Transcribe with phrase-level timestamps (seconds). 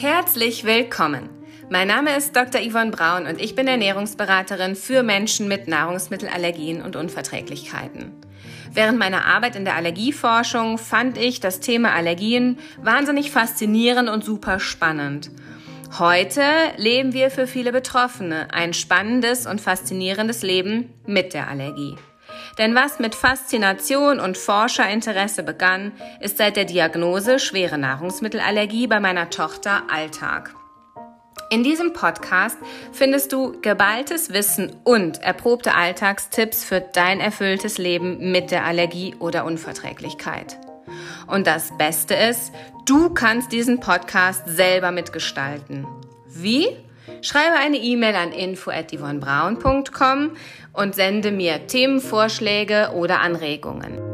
[0.00, 1.28] Herzlich willkommen.
[1.70, 2.60] Mein Name ist Dr.
[2.60, 8.12] Yvonne Braun und ich bin Ernährungsberaterin für Menschen mit Nahrungsmittelallergien und Unverträglichkeiten.
[8.72, 14.60] Während meiner Arbeit in der Allergieforschung fand ich das Thema Allergien wahnsinnig faszinierend und super
[14.60, 15.32] spannend.
[15.98, 16.44] Heute
[16.76, 21.96] leben wir für viele Betroffene ein spannendes und faszinierendes Leben mit der Allergie.
[22.58, 29.30] Denn was mit Faszination und Forscherinteresse begann, ist seit der Diagnose schwere Nahrungsmittelallergie bei meiner
[29.30, 30.54] Tochter Alltag.
[31.50, 32.58] In diesem Podcast
[32.92, 39.46] findest du geballtes Wissen und erprobte Alltagstipps für dein erfülltes Leben mit der Allergie oder
[39.46, 40.58] Unverträglichkeit.
[41.26, 42.52] Und das Beste ist,
[42.86, 45.86] du kannst diesen Podcast selber mitgestalten.
[46.26, 46.68] Wie?
[47.22, 50.36] Schreibe eine E-Mail an info@yvonnebraun.com
[50.72, 54.07] und sende mir Themenvorschläge oder Anregungen.